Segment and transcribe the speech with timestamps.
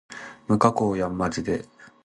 [0.47, 1.63] 無加工やんまじで